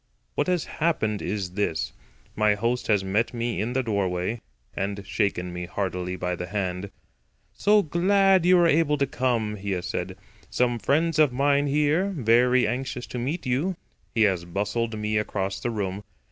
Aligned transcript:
What 0.33 0.47
has 0.47 0.65
happened 0.65 1.21
is 1.21 1.51
this: 1.51 1.93
My 2.35 2.55
host 2.55 2.87
has 2.87 3.03
met 3.03 3.35
me 3.35 3.61
in 3.61 3.73
the 3.73 3.83
doorway, 3.83 4.41
and 4.75 5.05
shaken 5.05 5.53
me 5.53 5.67
heartily 5.67 6.15
by 6.15 6.35
the 6.35 6.47
hand. 6.47 6.89
"So 7.53 7.83
glad 7.83 8.43
you 8.43 8.57
were 8.57 8.65
able 8.65 8.97
to 8.97 9.05
come," 9.05 9.57
he 9.57 9.73
has 9.73 9.85
said. 9.85 10.17
"Some 10.49 10.79
friends 10.79 11.19
of 11.19 11.31
mine 11.31 11.67
here, 11.67 12.15
very 12.17 12.65
anxious 12.65 13.05
to 13.05 13.19
meet 13.19 13.45
you." 13.45 13.75
He 14.15 14.23
has 14.23 14.43
bustled 14.43 14.97
me 14.97 15.19
across 15.19 15.59
the 15.59 15.69
room. 15.69 16.01